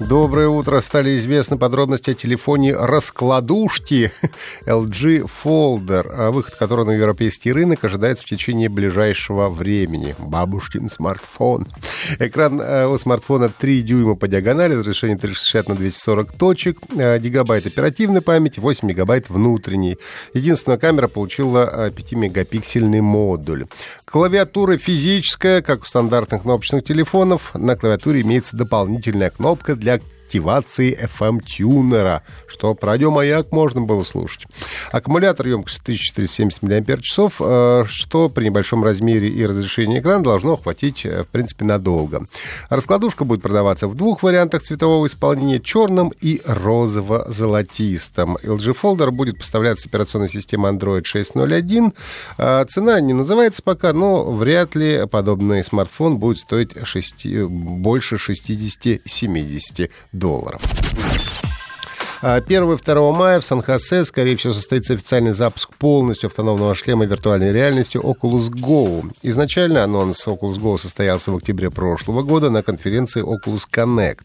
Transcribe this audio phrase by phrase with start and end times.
[0.00, 0.80] Доброе утро.
[0.80, 4.10] Стали известны подробности о телефоне раскладушки
[4.66, 10.16] LG Folder, а выход которого на европейский рынок ожидается в течение ближайшего времени.
[10.18, 11.68] Бабушкин смартфон.
[12.18, 17.66] Экран э, у смартфона 3 дюйма по диагонали, разрешение 360 на 240 точек, э, гигабайт
[17.66, 19.98] оперативной памяти, 8 мегабайт внутренней.
[20.34, 23.66] Единственная камера получила 5-мегапиксельный модуль.
[24.04, 27.52] Клавиатура физическая, как у стандартных кнопочных телефонов.
[27.54, 34.46] На клавиатуре имеется дополнительная кнопка для Black активации FM-тюнера, что по радиомаяк можно было слушать.
[34.90, 41.24] Аккумулятор емкостью 1470 мАч, э, что при небольшом размере и разрешении экрана должно хватить, э,
[41.24, 42.26] в принципе, надолго.
[42.68, 48.36] Раскладушка будет продаваться в двух вариантах цветового исполнения, черным и розово-золотистым.
[48.42, 51.92] LG Folder будет поставляться операционной системой Android 6.0.1.
[52.38, 59.90] Э, цена не называется пока, но вряд ли подобный смартфон будет стоить 6, больше 60-70
[60.12, 61.43] долларов долларов.
[62.24, 68.48] 1-2 мая в Сан-Хосе, скорее всего, состоится официальный запуск полностью автономного шлема виртуальной реальности Oculus
[68.50, 69.04] Go.
[69.20, 74.24] Изначально анонс Oculus Go состоялся в октябре прошлого года на конференции Oculus Connect.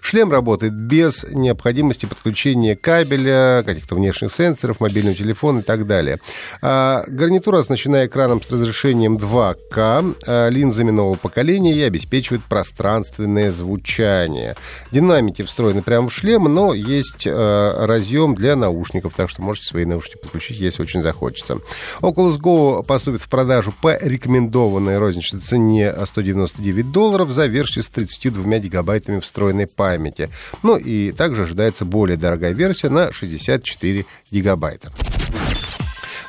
[0.00, 6.20] Шлем работает без необходимости подключения кабеля, каких-то внешних сенсоров, мобильного телефона и так далее.
[6.60, 14.54] А гарнитура оснащена экраном с разрешением 2К, а линзами нового поколения и обеспечивает пространственное звучание.
[14.92, 19.84] Динамики встроены прямо в шлем, но есть э, разъем для наушников, так что можете свои
[19.84, 21.58] наушники подключить, если очень захочется.
[22.00, 28.58] Oculus Go поступит в продажу по рекомендованной розничной цене 199 долларов за версию с 32
[28.58, 30.30] гигабайтами встроенной памяти.
[30.62, 34.92] Ну и также ожидается более дорогая версия на 64 гигабайта.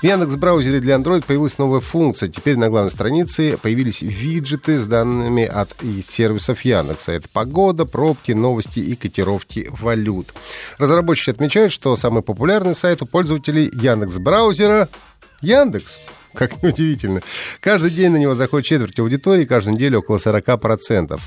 [0.03, 2.27] В Яндекс браузере для Android появилась новая функция.
[2.27, 5.73] Теперь на главной странице появились виджеты с данными от
[6.09, 7.13] сервисов Яндекса.
[7.13, 10.33] Это погода, пробки, новости и котировки валют.
[10.77, 14.89] Разработчики отмечают, что самый популярный сайт у пользователей Яндекс браузера
[15.39, 15.97] Яндекс.
[16.35, 17.21] Как неудивительно.
[17.59, 21.19] Каждый день на него заходит четверть аудитории, каждую неделю около 40%.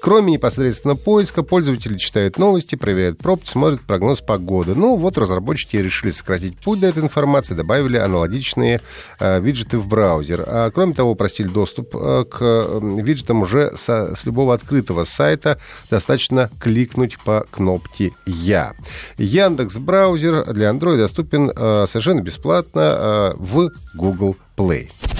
[0.00, 4.74] Кроме непосредственно поиска, пользователи читают новости, проверяют пробки, смотрят прогноз погоды.
[4.74, 8.80] Ну вот разработчики решили сократить путь до этой информации, добавили аналогичные
[9.20, 10.44] э, виджеты в браузер.
[10.46, 15.58] А, кроме того, упростили доступ э, к э, виджетам уже со, с любого открытого сайта.
[15.90, 18.72] Достаточно кликнуть по кнопке «Я».
[19.18, 25.13] Яндекс браузер для Android доступен э, совершенно бесплатно э, в Google Play.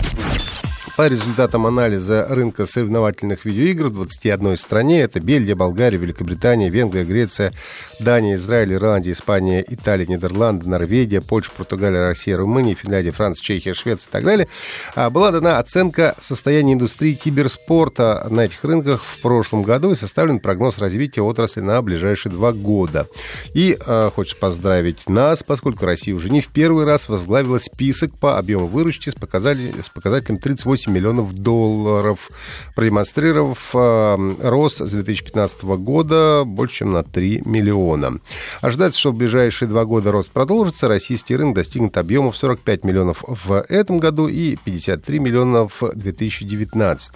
[0.96, 7.52] По результатам анализа рынка соревновательных видеоигр в 21 стране, это Бельгия, Болгария, Великобритания, Венгрия, Греция,
[7.98, 14.08] Дания, Израиль, Ирландия, Испания, Италия, Нидерланды, Норвегия, Польша, Португалия, Россия, Румыния, Финляндия, Франция, Чехия, Швеция
[14.08, 14.46] и так далее,
[14.94, 20.38] а, была дана оценка состояния индустрии киберспорта на этих рынках в прошлом году и составлен
[20.38, 23.08] прогноз развития отрасли на ближайшие два года.
[23.52, 28.38] И э, хочется поздравить нас, поскольку Россия уже не в первый раз возглавила список по
[28.38, 32.30] объему выручки с, показателем, с показателем 38 8 миллионов долларов,
[32.74, 38.18] продемонстрировав э, рост с 2015 года больше, чем на 3 миллиона.
[38.60, 40.88] Ожидается, что в ближайшие два года рост продолжится.
[40.88, 47.12] Российский рынок достигнет объемов 45 миллионов в этом году и 53 миллиона в 2019.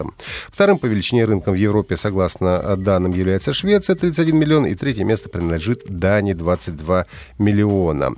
[0.48, 5.28] Вторым по величине рынком в Европе, согласно данным, является Швеция, 31 миллион, и третье место
[5.28, 7.06] принадлежит Дании, 22
[7.38, 8.14] миллиона.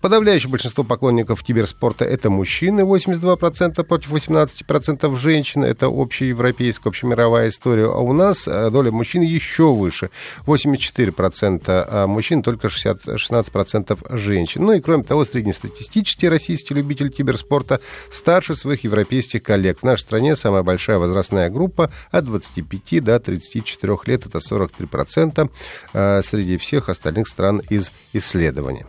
[0.00, 5.62] Подавляющее большинство поклонников киберспорта это мужчины, 82% против 18% женщин.
[5.62, 7.86] Это общеевропейская, общемировая история.
[7.86, 10.10] А у нас э, доля мужчин еще выше.
[10.44, 14.64] 84% а мужчин, только 60, 16% женщин.
[14.64, 17.80] Ну и кроме того, среднестатистический российский любитель киберспорта
[18.10, 19.80] старше своих европейских коллег.
[19.80, 24.26] В нашей стране самая большая возрастная группа от 25 до 34 лет.
[24.26, 25.48] Это 43%
[25.92, 28.86] э, среди всех остальных стран из исследования.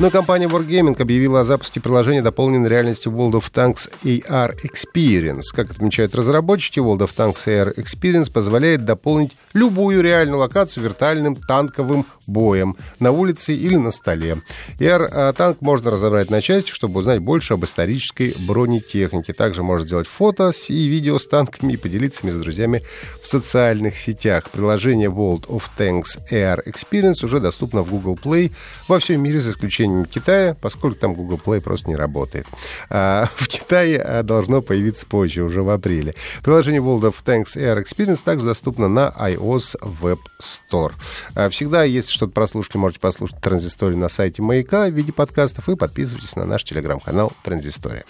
[0.00, 5.42] Но компания Wargaming объявила о запуске приложения дополненной реальности World of Tanks AR Experience.
[5.54, 12.06] Как отмечают разработчики, World of Tanks AR Experience позволяет дополнить любую реальную локацию виртуальным танковым
[12.26, 14.42] боем на улице или на столе.
[14.80, 19.32] AR-танк можно разобрать на части, чтобы узнать больше об исторической бронетехнике.
[19.32, 22.82] Также можно сделать фото и видео с танками и поделиться ими с друзьями
[23.22, 24.50] в социальных сетях.
[24.50, 28.50] Приложение World of Tanks AR Experience уже доступно в Google Play
[28.88, 32.46] во всем мире, за исключением исключением Китая, поскольку там Google Play просто не работает.
[32.90, 36.14] А в Китае а, должно появиться позже, уже в апреле.
[36.42, 40.92] Приложение World of Tanks Air Experience также доступно на iOS Web Store.
[41.34, 45.76] А всегда, если что-то прослушать, можете послушать Транзисторию на сайте Маяка в виде подкастов и
[45.76, 48.04] подписывайтесь на наш телеграм-канал Транзистория.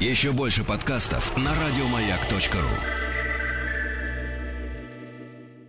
[0.00, 3.01] Еще больше подкастов на радиомаяк.ру